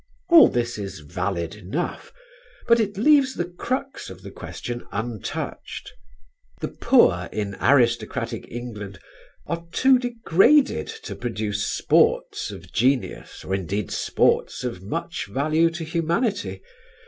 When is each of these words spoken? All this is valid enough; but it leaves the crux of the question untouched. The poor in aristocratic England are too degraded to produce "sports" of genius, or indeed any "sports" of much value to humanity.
All 0.29 0.47
this 0.47 0.79
is 0.79 1.01
valid 1.01 1.53
enough; 1.53 2.11
but 2.67 2.79
it 2.79 2.97
leaves 2.97 3.35
the 3.35 3.45
crux 3.45 4.09
of 4.09 4.23
the 4.23 4.31
question 4.31 4.83
untouched. 4.91 5.93
The 6.59 6.69
poor 6.69 7.29
in 7.31 7.55
aristocratic 7.61 8.47
England 8.51 8.97
are 9.45 9.67
too 9.71 9.99
degraded 9.99 10.87
to 11.03 11.13
produce 11.15 11.63
"sports" 11.67 12.49
of 12.49 12.71
genius, 12.73 13.45
or 13.45 13.53
indeed 13.53 13.89
any 13.89 13.93
"sports" 13.93 14.63
of 14.63 14.81
much 14.81 15.27
value 15.27 15.69
to 15.69 15.83
humanity. 15.83 16.63